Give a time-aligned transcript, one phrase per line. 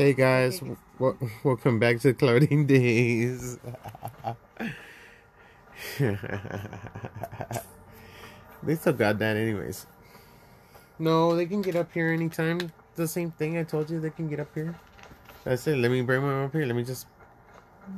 [0.00, 0.62] Hey guys,
[1.44, 3.58] welcome back to Cloudy Days.
[8.62, 9.84] they still got that, anyways.
[10.98, 12.72] No, they can get up here anytime.
[12.96, 14.74] The same thing I told you, they can get up here.
[15.44, 15.76] That's it.
[15.76, 16.64] Let me bring them up here.
[16.64, 17.06] Let me just.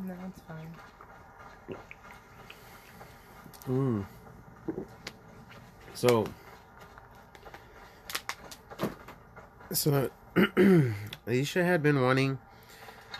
[0.04, 0.74] No, it's fine.
[3.68, 4.04] Mm.
[5.94, 6.26] So.
[9.70, 10.10] So,
[11.26, 12.38] Alicia had been wanting.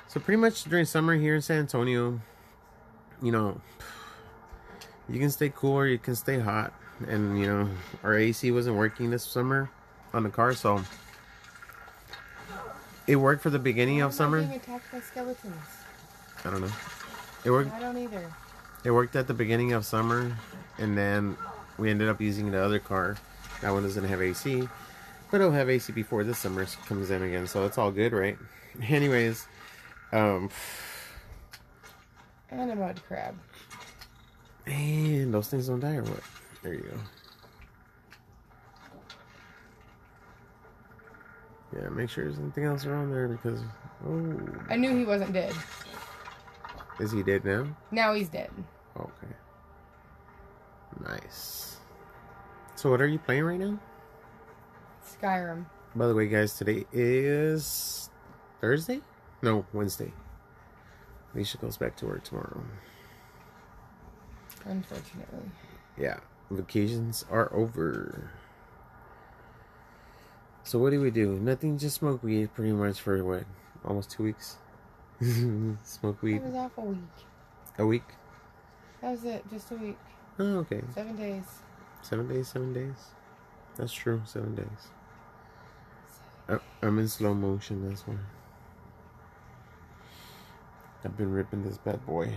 [0.09, 2.21] So, pretty much during summer here in San Antonio,
[3.23, 3.61] you know,
[5.09, 6.73] you can stay cool or you can stay hot.
[7.07, 7.69] And, you know,
[8.03, 9.71] our AC wasn't working this summer
[10.13, 10.83] on the car, so
[13.07, 14.39] it worked for the beginning of summer.
[14.39, 15.55] attacked by skeletons.
[16.45, 16.73] I don't know.
[17.45, 17.73] It worked.
[17.73, 18.33] I don't either.
[18.85, 20.37] It worked at the beginning of summer,
[20.79, 21.37] and then
[21.79, 23.17] we ended up using the other car.
[23.61, 24.69] That one doesn't have AC,
[25.33, 28.37] but it'll have AC before this summer comes in again, so it's all good, right?
[28.89, 29.49] Anyways,
[30.13, 30.51] um,
[32.51, 33.35] And a mud crab.
[34.67, 36.21] and those things don't die or what?
[36.63, 36.99] There you go.
[41.75, 43.61] Yeah, make sure there's nothing else around there because
[44.07, 45.55] oh, I knew he wasn't dead.
[47.01, 47.67] is he dead now?
[47.91, 48.51] Now he's dead.
[48.95, 49.35] Okay.
[51.09, 51.79] Nice.
[52.75, 53.79] So what are you playing right now?
[55.05, 55.67] Skyrim.
[55.95, 58.09] By the way, guys, today is
[58.61, 59.01] Thursday?
[59.43, 60.13] No, Wednesday.
[61.35, 62.63] Alicia goes back to work tomorrow.
[64.65, 65.51] Unfortunately.
[65.99, 66.19] Yeah,
[66.51, 68.31] vacations are over.
[70.63, 71.39] So what do we do?
[71.41, 73.45] Nothing, just smoke weed pretty much for what?
[73.85, 74.59] Almost two weeks?
[75.83, 76.99] smoke weed That was off a week.
[77.79, 78.05] a week?
[79.01, 79.45] That was it.
[79.51, 79.99] Just a week.
[80.39, 80.81] Oh, okay.
[80.95, 81.43] Seven days.
[82.03, 82.95] Seven days, seven days.
[83.83, 86.61] That's true, seven days.
[86.81, 88.15] I'm in slow motion, that's why.
[91.05, 92.33] I've been ripping this bad boy.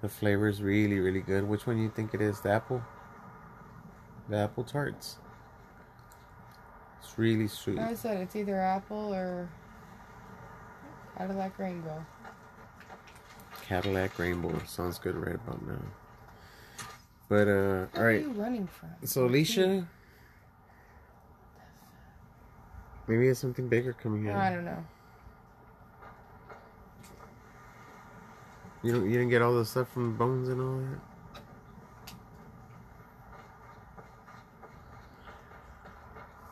[0.00, 1.46] The flavor is really, really good.
[1.46, 2.40] Which one do you think it is?
[2.40, 2.82] The apple?
[4.30, 5.18] The apple tarts.
[7.02, 7.80] It's really sweet.
[7.80, 9.46] I said it's either apple or
[11.18, 12.02] Cadillac Rainbow.
[13.60, 14.58] Cadillac Rainbow.
[14.66, 15.82] Sounds good right about now.
[17.32, 18.90] But, uh, are you running from?
[19.04, 19.88] So Alicia,
[23.08, 24.36] maybe it's something bigger coming here.
[24.36, 24.84] I don't know.
[28.82, 31.00] You don't, you didn't get all the stuff from Bones and all that.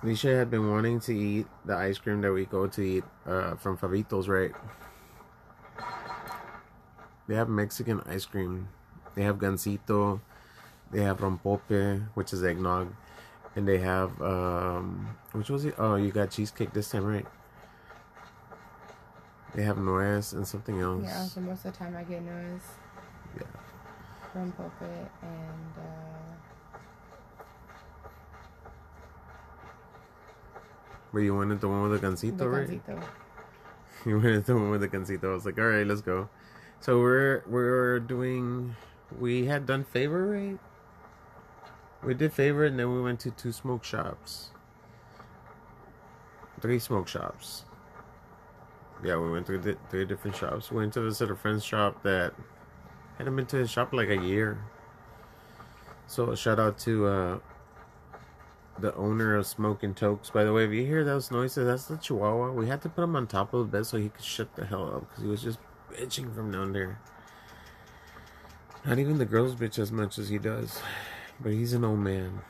[0.03, 3.55] Alicia had been wanting to eat the ice cream that we go to eat uh,
[3.57, 4.53] from Favitos, right?
[7.29, 8.71] They have Mexican ice cream.
[9.15, 10.23] They have gansito.
[10.91, 12.93] They have rompope, which is eggnog,
[13.55, 15.75] and they have um, which was it?
[15.79, 17.27] Oh, you got cheesecake this time, right?
[19.55, 21.05] They have nuez and something else.
[21.05, 22.63] Yeah, so most of the time I get noise
[23.37, 23.43] Yeah.
[24.33, 26.77] from Puppet and uh,
[31.13, 32.69] But you wanted the one with the gansito, the right?
[32.69, 33.03] Gansito.
[34.07, 35.25] You wanted the one with the gansito.
[35.31, 36.29] I was like, all right, let's go.
[36.81, 38.77] So we're we're doing.
[39.19, 40.59] We had done favor, right?
[42.03, 44.51] We did favor, and then we went to two smoke shops.
[46.61, 47.65] Three smoke shops.
[49.05, 50.71] Yeah, we went to three different shops.
[50.71, 52.35] We went to visit a friend's shop that
[53.19, 54.59] hadn't been to his shop like a year.
[56.07, 57.39] So shout out to uh,
[58.79, 60.31] the owner of Smoke and Tokes.
[60.31, 62.53] By the way, if you hear those noises, that's the Chihuahua.
[62.53, 64.65] We had to put him on top of the bed so he could shut the
[64.65, 65.59] hell up because he was just
[65.93, 66.99] bitching from down there.
[68.85, 70.81] Not even the girls bitch as much as he does,
[71.41, 72.41] but he's an old man.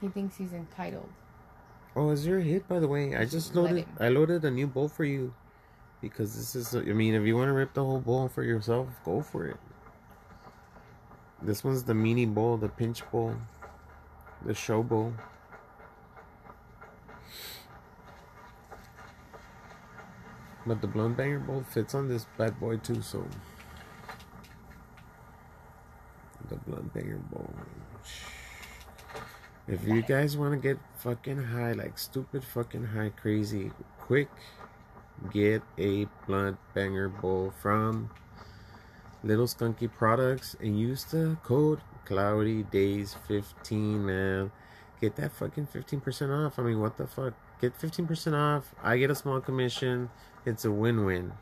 [0.00, 1.08] He thinks he's entitled.
[1.96, 2.68] Oh, is your hit?
[2.68, 3.86] By the way, I just loaded.
[3.98, 5.34] I loaded a new bowl for you
[6.00, 6.74] because this is.
[6.74, 9.56] I mean, if you want to rip the whole bowl for yourself, go for it.
[11.42, 13.34] This one's the mini bowl, the pinch bowl,
[14.44, 15.14] the show bowl.
[20.66, 23.24] But the blunt banger bowl fits on this bad boy too, so
[26.48, 27.50] the blunt banger bowl.
[29.66, 34.30] If you guys want to get fucking high, like stupid fucking high, crazy, quick,
[35.32, 38.10] get a blunt banger bowl from
[39.22, 44.50] Little Skunky Products and use the code Cloudy Days 15, man.
[45.00, 46.58] Get that fucking 15% off.
[46.58, 47.34] I mean, what the fuck?
[47.60, 48.74] Get 15% off.
[48.82, 50.08] I get a small commission.
[50.46, 51.32] It's a win win.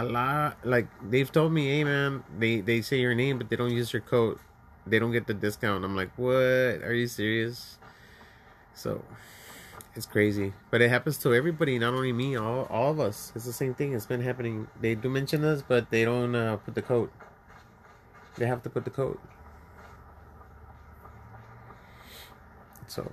[0.00, 3.56] A lot, like, they've told me, hey, man, they, they say your name, but they
[3.56, 4.38] don't use your code.
[4.86, 5.84] They don't get the discount.
[5.84, 6.80] I'm like, what?
[6.88, 7.78] Are you serious?
[8.74, 9.04] So,
[9.96, 13.32] It's crazy, but it happens to everybody, not only me, all all of us.
[13.34, 13.92] It's the same thing.
[13.94, 14.68] It's been happening.
[14.80, 17.10] They do mention us, but they don't uh, put the code.
[18.36, 19.18] They have to put the code.
[22.88, 23.10] So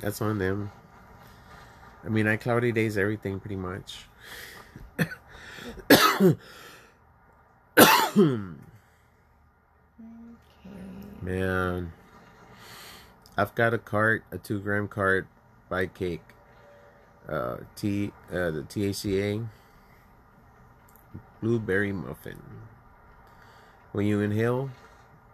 [0.00, 0.72] that's on them.
[2.04, 4.09] I mean, I cloudy days everything pretty much.
[11.22, 11.92] Man,
[13.36, 15.26] I've got a cart, a two gram cart
[15.68, 16.22] by cake.
[17.28, 19.46] Uh, T, uh, the THCA
[21.40, 22.40] blueberry muffin.
[23.92, 24.70] When you inhale,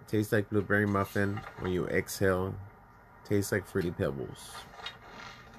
[0.07, 1.41] tastes like blueberry muffin.
[1.59, 2.55] When you exhale,
[3.25, 4.53] tastes like fruity pebbles.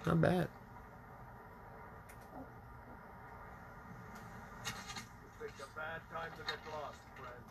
[0.06, 0.48] Not bad.
[5.40, 7.44] Picked a bad time to get lost, friend.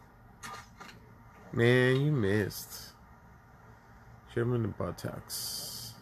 [1.56, 2.82] Man, you missed.
[4.34, 5.94] Been the buttocks.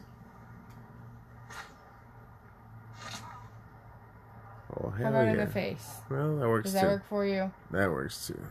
[4.76, 5.88] Oh hell How about in the face?
[6.10, 6.86] Well, that works Does too.
[6.86, 7.52] that work for you?
[7.70, 8.42] That works too.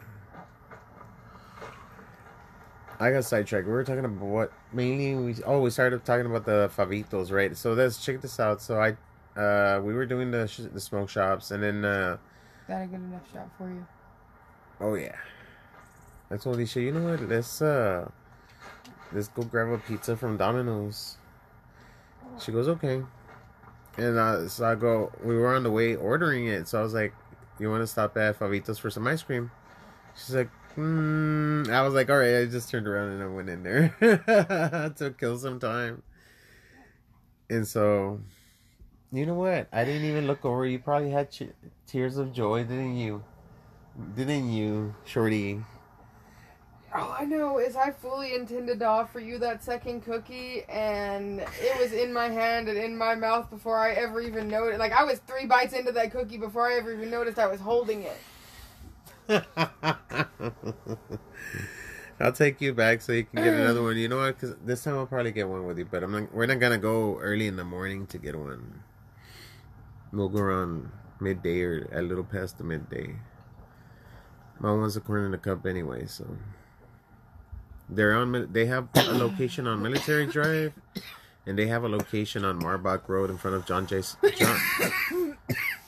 [2.97, 3.67] I got sidetracked.
[3.67, 7.57] We were talking about what mainly we oh we started talking about the favitos, right?
[7.57, 8.61] So let's check this out.
[8.61, 8.95] So I
[9.37, 12.15] uh we were doing the sh- the smoke shops and then uh
[12.69, 13.85] That a good enough shot for you?
[14.79, 15.17] oh yeah.
[16.33, 17.29] I told Alicia, you know what?
[17.29, 18.09] Let's uh
[19.11, 21.17] let's go grab a pizza from Domino's.
[22.39, 23.03] She goes, okay.
[23.97, 26.67] And uh, so I go, we were on the way ordering it.
[26.67, 27.13] So I was like,
[27.59, 29.51] you want to stop at Favitos for some ice cream?
[30.15, 31.65] She's like, hmm.
[31.69, 32.37] I was like, all right.
[32.37, 33.89] I just turned around and I went in there
[34.97, 36.01] to kill some time.
[37.51, 38.19] And so,
[39.11, 39.67] you know what?
[39.71, 40.65] I didn't even look over.
[40.65, 41.29] You probably had
[41.85, 43.23] tears of joy, didn't you?
[44.15, 45.61] Didn't you, Shorty?
[46.95, 51.79] All I know is I fully intended to offer you that second cookie, and it
[51.79, 54.77] was in my hand and in my mouth before I ever even noticed.
[54.77, 57.59] Like, I was three bites into that cookie before I ever even noticed I was
[57.59, 58.17] holding it.
[62.19, 63.97] I'll take you back so you can get another one.
[63.97, 64.39] You know what?
[64.39, 66.31] Because this time I'll probably get one with you, but I'm not.
[66.33, 68.83] We're not gonna go early in the morning to get one.
[70.11, 73.15] We'll go around midday or a little past the midday.
[74.59, 76.37] Mom wants a corner in the cup anyway, so
[77.89, 78.51] they're on.
[78.51, 80.73] They have a location on Military Drive,
[81.45, 84.01] and they have a location on Marbach Road in front of John J.
[84.35, 85.37] John,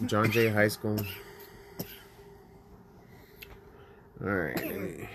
[0.06, 1.00] John Jay High School.
[4.22, 5.08] All right.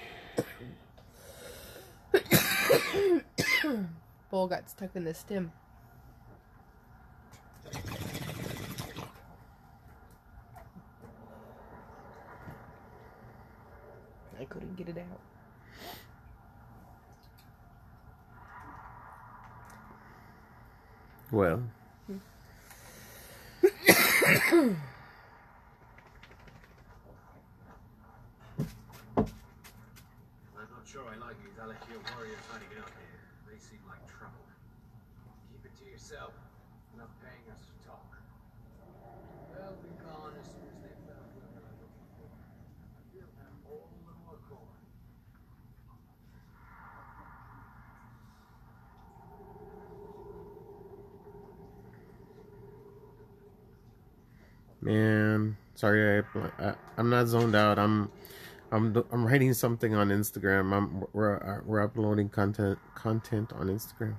[4.30, 5.52] Bowl got stuck in the stem.
[14.38, 15.20] I couldn't get it out.
[21.32, 21.62] Well,
[22.08, 22.18] I'm
[30.58, 33.22] not sure I like these Alik'r warriors hiding out here.
[33.46, 34.42] They seem like trouble.
[35.52, 36.32] Keep it to yourself.
[36.96, 38.10] Enough paying us to talk.
[39.54, 42.26] They'll be gone as soon as they found what they're looking for.
[42.26, 44.66] I feel that whole little accord.
[54.80, 56.22] Man, sorry, I,
[56.58, 57.78] I I'm not zoned out.
[57.78, 58.10] I'm
[58.72, 60.72] I'm I'm writing something on Instagram.
[60.72, 64.16] I'm we're uh, we're uploading content content on Instagram.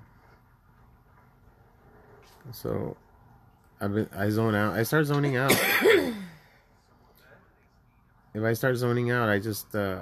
[2.52, 2.98] So
[3.80, 4.76] I've been I zone out.
[4.76, 5.52] I start zoning out.
[8.34, 10.02] if I start zoning out, I just uh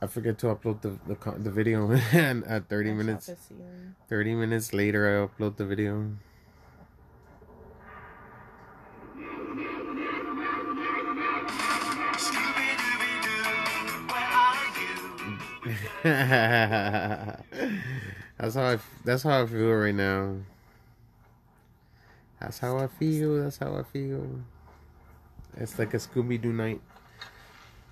[0.00, 3.30] I forget to upload the the, the video and at 30 I minutes
[4.08, 6.12] 30 minutes later I upload the video.
[18.38, 20.36] That's how I, that's how I feel right now.
[22.40, 23.42] That's how I feel.
[23.42, 24.24] That's how I feel.
[25.56, 26.80] It's like a Scooby Doo night,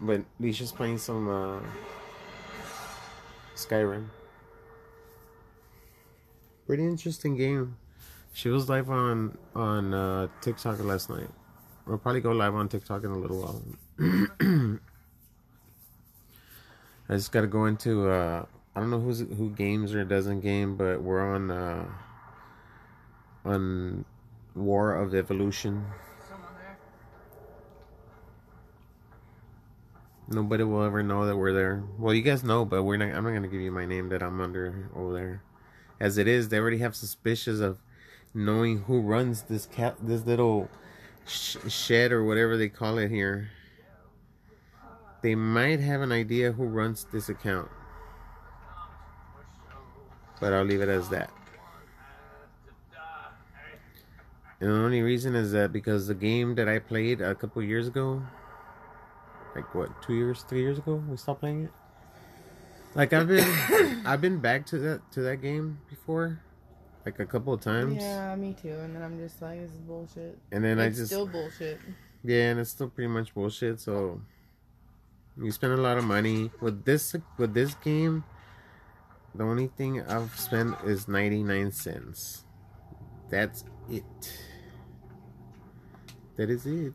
[0.01, 1.61] but Leisha's playing some uh,
[3.57, 4.09] Skyrim.
[6.67, 7.77] Pretty interesting game.
[8.33, 11.31] She was live on on uh, TikTok last night.
[11.87, 13.63] We'll probably go live on TikTok in a little while.
[17.09, 20.77] I just gotta go into uh I don't know who's who games or doesn't game,
[20.77, 21.87] but we're on uh
[23.45, 24.07] on
[24.55, 25.85] War of Evolution.
[30.27, 31.85] Nobody will ever know that we're there.
[31.99, 33.15] Well, you guys know, but we're not.
[33.15, 35.43] I'm not gonna give you my name that I'm under over there.
[36.01, 37.79] As it is, they already have suspicions of
[38.33, 40.71] knowing who runs this cat, this little
[41.27, 43.51] sh- shed or whatever they call it here.
[45.23, 47.71] They might have an idea who runs this account,
[50.41, 51.31] but I'll leave it as that.
[54.61, 57.89] And the only reason is that because the game that I played a couple years
[57.89, 58.23] ago,
[59.55, 61.71] like what, two years, three years ago, we stopped playing it.
[62.95, 66.41] Like I've been, I've been back to that to that game before,
[67.05, 67.97] like a couple of times.
[68.03, 68.71] Yeah, me too.
[68.71, 70.39] And then I'm just like, this is bullshit.
[70.53, 71.79] And then it's I just still bullshit.
[72.23, 73.81] yeah, and it's still pretty much bullshit.
[73.81, 74.21] So
[75.41, 78.25] you spend a lot of money with this with this game.
[79.35, 82.45] The only thing I've spent is ninety nine cents.
[83.31, 84.05] That's it.
[86.37, 86.95] That is it.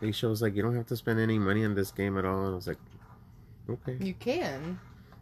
[0.00, 2.44] They shows like you don't have to spend any money on this game at all,
[2.44, 2.78] and I was like,
[3.68, 3.98] okay.
[4.00, 4.80] You can,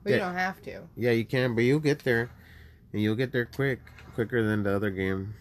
[0.08, 0.80] but you don't have to.
[0.96, 2.30] Yeah, you can, but you'll get there,
[2.92, 3.80] and you'll get there quick,
[4.14, 5.34] quicker than the other game.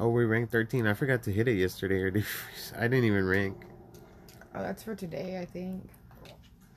[0.00, 0.86] Oh, we ranked 13.
[0.86, 2.08] I forgot to hit it yesterday, or
[2.78, 3.56] I didn't even rank.
[4.54, 5.88] Oh, that's for today, I think.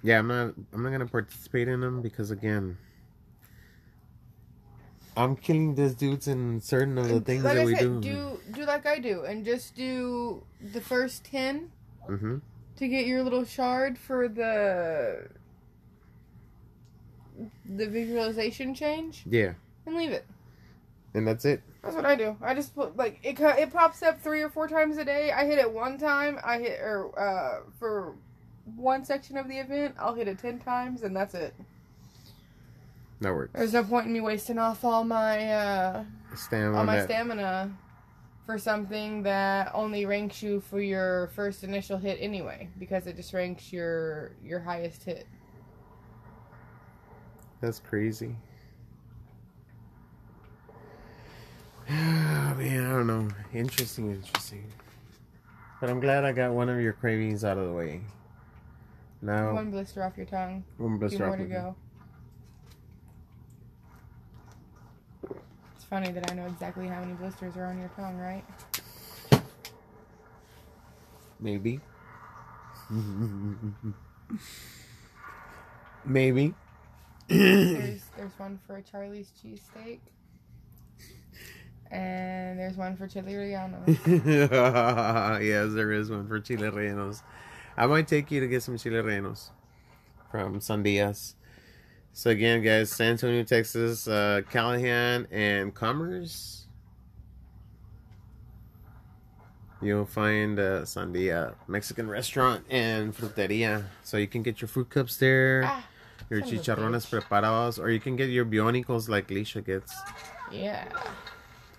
[0.04, 0.54] Yeah, I'm not.
[0.74, 2.78] I'm not gonna participate in them because again,
[5.16, 8.02] I'm killing these dudes in certain of the things like that I we said, do.
[8.02, 11.72] do do like I do, and just do the first ten
[12.10, 12.38] Mm-hmm.
[12.78, 15.28] To get your little shard for the
[17.70, 19.54] the visualization change, Yeah,
[19.86, 20.26] and leave it.
[21.14, 21.62] and that's it.
[21.84, 22.36] That's what I do.
[22.42, 23.40] I just put like it.
[23.40, 25.32] It pops up three or four times a day.
[25.32, 26.40] I hit it one time.
[26.44, 28.16] I hit or uh for
[28.76, 29.96] one section of the event.
[30.00, 31.54] I'll hit it ten times, and that's it.
[33.22, 33.52] That works.
[33.54, 36.04] There's no point in me wasting off all my uh
[36.36, 37.72] Stam all my stamina
[38.48, 43.34] for something that only ranks you for your first initial hit anyway, because it just
[43.34, 45.28] ranks your your highest hit.
[47.60, 48.36] That's crazy.
[51.90, 53.28] Man, I don't know.
[53.54, 54.64] Interesting, interesting.
[55.82, 58.02] But I'm glad I got one of your cravings out of the way.
[59.22, 60.64] Now, One blister off your tongue.
[60.78, 61.76] one Two blister more off to go.
[65.90, 68.44] Funny that I know exactly how many blisters are on your tongue, right?
[71.40, 71.80] Maybe.
[76.06, 76.54] Maybe.
[77.28, 80.00] there's there's one for a Charlie's cheesesteak.
[81.90, 83.88] And there's one for chili relleno.
[85.42, 87.22] yes, there is one for chile rellenos.
[87.78, 89.52] I might take you to get some chile rellenos
[90.32, 91.36] from Sandias.
[92.18, 96.66] So again, guys, San Antonio, Texas, uh, Callaghan and Commerce.
[99.84, 105.18] You'll find uh, Sandia Mexican restaurant and fruteria, so you can get your fruit cups
[105.18, 105.86] there, ah,
[106.32, 109.96] your son of a chicharrones preparados, or you can get your bionicos like Lisha gets.
[110.52, 110.90] yeah.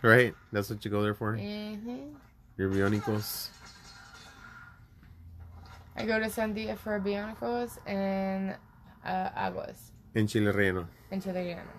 [0.03, 0.37] Right?
[0.53, 1.37] That's what you go there for.
[1.37, 2.15] hmm
[2.57, 3.49] Your bionicos.
[5.97, 8.55] I go to Sandia for Bionicos and
[9.05, 10.87] uh, aguas and chile relleno.
[11.11, 11.75] and chili rellenos.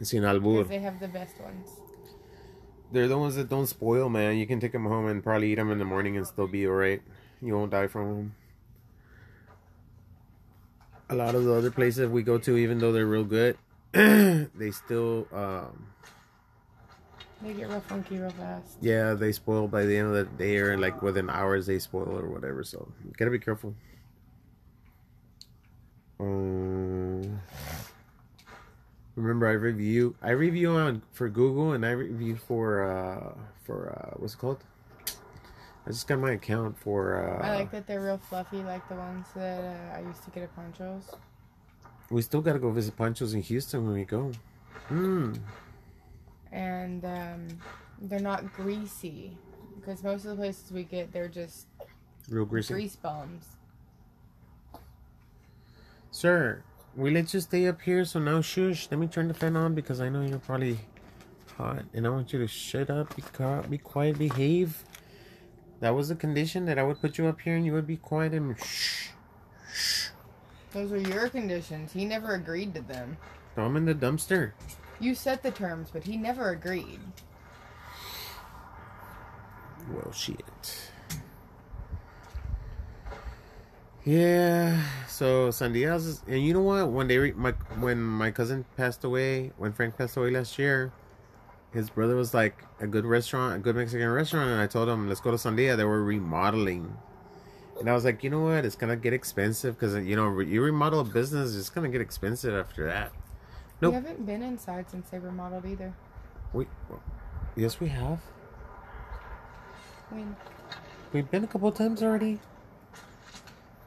[0.00, 0.68] Sin Because albur.
[0.68, 1.68] they have the best ones.
[2.92, 4.36] They're the ones that don't spoil, man.
[4.36, 6.66] You can take them home and probably eat them in the morning and still be
[6.66, 7.02] alright.
[7.42, 8.34] You won't die from them.
[11.10, 13.56] A lot of the other places we go to, even though they're real good,
[13.92, 15.88] they still, um,
[17.42, 18.76] They get real funky real fast.
[18.80, 22.16] yeah, they spoil by the end of the day or like within hours they spoil
[22.18, 22.62] or whatever.
[22.62, 23.74] So gotta be careful.
[26.20, 27.40] Um,
[29.16, 33.34] remember, I review I review on for Google and I review for uh
[33.64, 34.64] for uh what's it called?
[35.86, 37.46] I just got my account for uh.
[37.46, 40.42] I like that they're real fluffy, like the ones that uh, I used to get
[40.42, 41.14] at Pancho's.
[42.10, 44.32] We still gotta go visit Pancho's in Houston when we go.
[44.88, 45.34] Hmm.
[46.52, 47.48] And um,
[48.00, 49.36] they're not greasy.
[49.76, 51.66] Because most of the places we get, they're just
[52.28, 52.74] Real greasy.
[52.74, 53.46] grease bombs.
[56.18, 56.64] Sir,
[56.96, 58.88] we let you stay up here, so now shush.
[58.90, 60.80] Let me turn the fan on because I know you're probably
[61.56, 64.82] hot, and I want you to shut up, be quiet, be quiet, behave.
[65.78, 67.98] That was the condition that I would put you up here, and you would be
[67.98, 69.10] quiet and shh.
[69.72, 70.08] shh.
[70.72, 71.92] Those are your conditions.
[71.92, 73.16] He never agreed to them.
[73.54, 74.54] Throw 'em in the dumpster.
[74.98, 76.98] You set the terms, but he never agreed.
[79.88, 80.87] Well, shit.
[84.04, 84.82] Yeah.
[85.08, 86.90] So Sandias is, and you know what?
[86.90, 90.92] When they re- my when my cousin passed away, when Frank passed away last year,
[91.72, 95.08] his brother was like a good restaurant, a good Mexican restaurant, and I told him
[95.08, 95.76] let's go to Sandia.
[95.76, 96.96] They were remodeling,
[97.78, 98.64] and I was like, you know what?
[98.64, 102.00] It's gonna get expensive because you know re- you remodel a business, it's gonna get
[102.00, 103.12] expensive after that.
[103.80, 103.92] Nope.
[103.92, 105.92] We haven't been inside since they remodeled either.
[106.52, 106.66] We,
[107.56, 108.20] yes, we have.
[110.10, 110.34] Mean,
[111.12, 112.40] We've been a couple times already.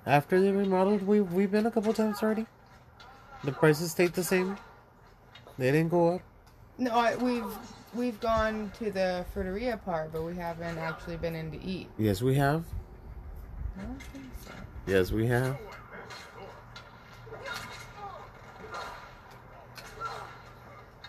[0.05, 2.45] After they remodeled, we we've been a couple times already.
[3.43, 4.57] The prices stayed the same.
[5.57, 6.21] They didn't go up.
[6.77, 7.45] no, I, we've
[7.93, 11.87] we've gone to the fruiteria part, but we haven't actually been in to eat.
[11.97, 12.63] Yes, we have.
[13.77, 14.53] I don't think so.
[14.87, 15.57] Yes, we have.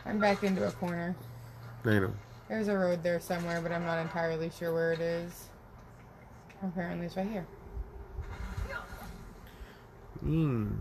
[0.04, 1.14] I'm back into a corner.
[1.84, 2.12] I know.
[2.48, 5.48] There's a road there somewhere, but I'm not entirely sure where it is.
[6.62, 7.46] Apparently, it's right here.
[10.24, 10.76] Mm.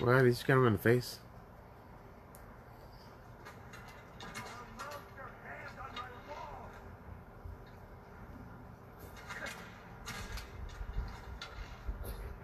[0.00, 1.20] Wow, they just got him in the face.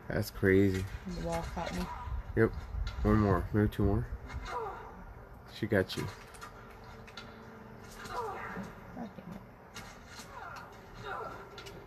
[0.08, 0.84] That's crazy.
[1.18, 1.84] The wall caught me.
[2.36, 2.52] Yep.
[3.02, 3.44] One more.
[3.52, 4.06] Maybe two more.
[5.58, 6.06] She got you.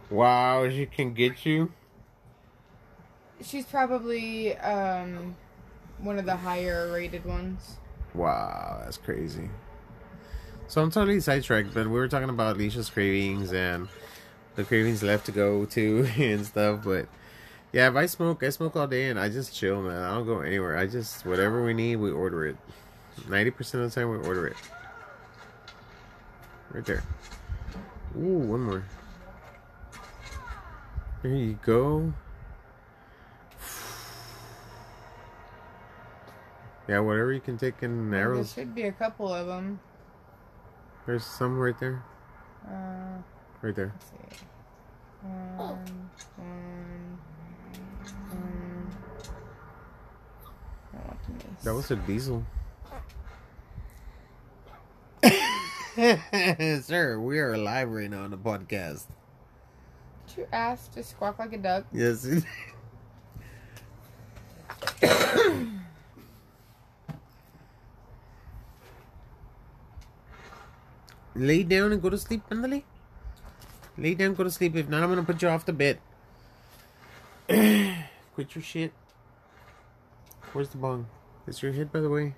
[0.10, 1.72] Wow, she can get you?
[3.42, 5.36] She's probably um,
[6.00, 7.78] one of the higher rated ones.
[8.14, 9.50] Wow, that's crazy.
[10.68, 13.88] So I'm totally sidetracked, but we were talking about Alicia's cravings and
[14.56, 16.82] the cravings left to go to and stuff.
[16.84, 17.08] But
[17.72, 20.02] yeah, if I smoke, I smoke all day and I just chill, man.
[20.02, 20.78] I don't go anywhere.
[20.78, 22.58] I just whatever we need, we order it.
[23.30, 24.58] Ninety percent of the time, we order it.
[26.72, 27.04] Right there.
[28.18, 28.84] Ooh, one more.
[31.26, 32.14] There you go.
[36.88, 38.54] Yeah, whatever you can take in There arrows.
[38.54, 39.80] There should be a couple of them.
[41.08, 42.04] There's some right there.
[42.64, 43.18] Uh,
[43.64, 43.96] Right there.
[45.24, 47.18] One, one,
[48.30, 48.92] one.
[50.94, 51.64] I want to miss.
[51.64, 52.46] That was a diesel.
[56.86, 59.06] Sir, we are live right now on the podcast.
[60.36, 61.86] Did you ask to squawk like a duck?
[61.94, 62.28] Yes.
[71.36, 72.84] Lay down and go to sleep, Andale.
[73.98, 74.76] Lay down, go to sleep.
[74.76, 76.00] If not, I'm gonna put you off the bed.
[77.48, 78.94] Quit your shit.
[80.54, 81.08] Where's the bong?
[81.48, 82.36] It's your head, by the way.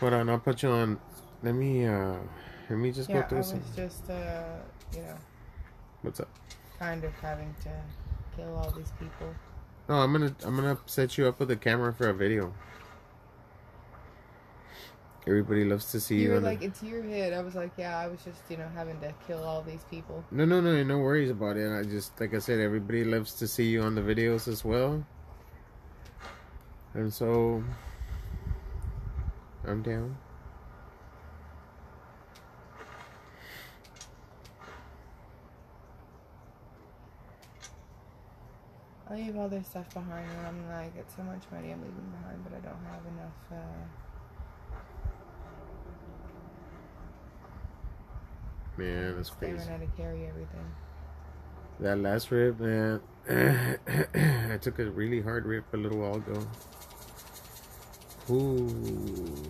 [0.00, 0.98] Hold on, I'll put you on.
[1.42, 2.16] Let me, uh,
[2.68, 3.62] let me just Yeah, go I through was some.
[3.74, 4.56] just, uh,
[4.94, 5.16] you know,
[6.02, 6.28] What's up?
[6.78, 7.70] kind of having to
[8.36, 9.34] kill all these people.
[9.88, 12.52] No, I'm gonna, I'm gonna set you up with a camera for a video.
[15.26, 16.30] Everybody loves to see You you.
[16.32, 17.32] were like, it's your head.
[17.32, 20.22] I was like, yeah, I was just, you know, having to kill all these people.
[20.30, 21.72] No, no, no, no worries about it.
[21.72, 25.04] I just, like I said, everybody loves to see you on the videos as well.
[26.94, 27.64] And so,
[29.64, 30.16] I'm down.
[39.08, 42.12] I leave all this stuff behind and I'm like, it's so much money I'm leaving
[42.20, 43.86] behind, but I don't have enough, uh,
[48.76, 49.58] Man, that's crazy.
[49.58, 50.66] stamina to carry everything.
[51.80, 53.00] That last rip, man.
[53.28, 56.46] I took a really hard rip a little while ago.
[58.30, 59.42] Ooh.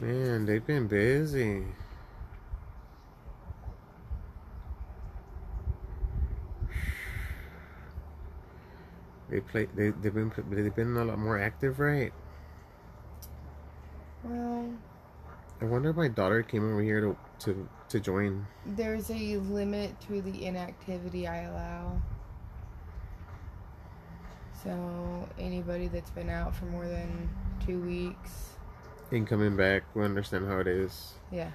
[0.00, 1.64] Man, they've been busy.
[9.34, 9.66] They play.
[9.74, 12.12] They they've been they've been a lot more active, right?
[14.22, 14.70] Well,
[15.60, 18.46] I wonder if my daughter came over here to to to join.
[18.64, 22.00] there's a limit to the inactivity I allow.
[24.62, 27.28] So, anybody that's been out for more than
[27.66, 28.54] two weeks,
[29.10, 31.14] And coming back, we understand how it is.
[31.32, 31.50] yeah.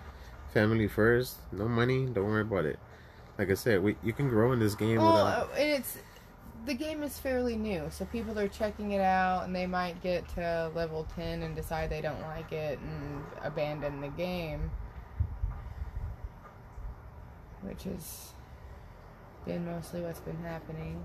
[0.54, 2.78] Family first, no money, don't worry about it.
[3.38, 5.50] Like I said, we you can grow in this game Well, without.
[5.58, 5.98] and it's
[6.70, 10.30] the game is fairly new, so people are checking it out, and they might get
[10.36, 14.70] to level ten and decide they don't like it and abandon the game,
[17.64, 18.34] which has
[19.48, 21.02] been mostly what's been happening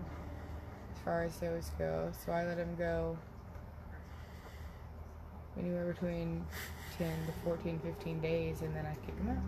[0.94, 2.12] as far as those go.
[2.26, 3.16] So I let them go
[5.58, 6.44] anywhere between
[6.98, 9.42] ten to 14, 15 days, and then I kick them out.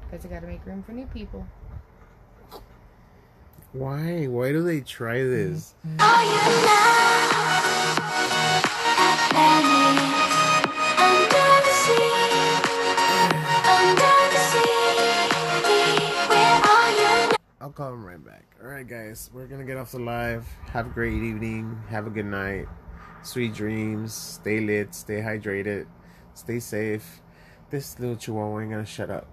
[0.00, 1.46] Because I gotta make room for new people.
[3.72, 4.24] Why?
[4.24, 5.74] Why do they try this?
[17.60, 18.46] I'll call him right back.
[18.62, 20.46] Alright, guys, we're gonna get off the live.
[20.72, 21.78] Have a great evening.
[21.90, 22.66] Have a good night.
[23.22, 24.14] Sweet dreams.
[24.14, 24.94] Stay lit.
[24.94, 25.86] Stay hydrated.
[26.32, 27.20] Stay safe.
[27.68, 29.26] This little chihuahua ain't gonna shut up.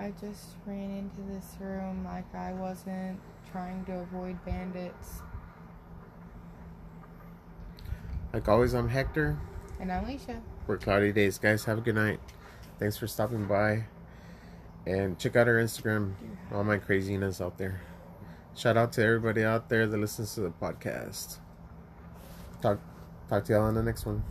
[0.00, 3.18] I just ran into this room like I wasn't
[3.50, 5.22] trying to avoid bandits.
[8.32, 9.36] Like always, I'm Hector.
[9.80, 10.40] And I'm Alicia.
[10.68, 11.38] We're Cloudy Days.
[11.38, 12.20] Guys, have a good night.
[12.78, 13.86] Thanks for stopping by.
[14.86, 16.12] And check out our Instagram.
[16.52, 17.80] All my craziness out there.
[18.54, 21.38] Shout out to everybody out there that listens to the podcast.
[22.62, 22.78] Talk
[23.28, 24.22] talk to y'all on the next one.